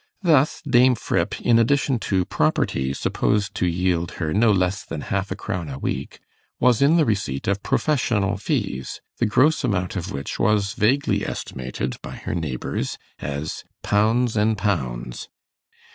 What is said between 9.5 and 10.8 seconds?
amount of which was